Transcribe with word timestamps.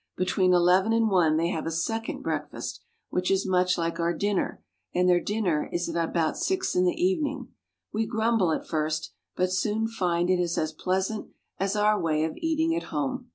Between 0.17 0.51
eleven 0.51 0.93
and 0.93 1.11
one 1.11 1.37
they 1.37 1.49
have 1.49 1.67
a 1.67 1.69
second 1.69 2.23
breakfast, 2.23 2.81
which 3.11 3.29
is 3.29 3.45
much 3.45 3.77
like 3.77 3.99
our 3.99 4.15
dinner, 4.15 4.63
and 4.95 5.07
their 5.07 5.19
dinner 5.19 5.69
is 5.71 5.87
at 5.87 6.09
about 6.09 6.39
six 6.39 6.73
in 6.75 6.85
the 6.85 6.93
evening. 6.99 7.49
We 7.93 8.07
grumble 8.07 8.51
at 8.51 8.67
first, 8.67 9.13
but 9.35 9.51
soon 9.51 9.87
find 9.87 10.31
it 10.31 10.39
is 10.39 10.57
as 10.57 10.71
pleasant 10.73 11.27
as 11.59 11.75
our 11.75 11.99
way 12.01 12.23
of 12.23 12.33
eating 12.37 12.75
at 12.75 12.89
home. 12.89 13.29